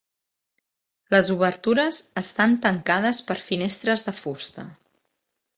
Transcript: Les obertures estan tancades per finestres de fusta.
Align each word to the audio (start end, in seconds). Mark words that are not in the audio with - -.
Les 1.15 1.27
obertures 1.35 2.01
estan 2.23 2.57
tancades 2.65 3.23
per 3.31 3.39
finestres 3.51 4.07
de 4.09 4.19
fusta. 4.25 4.71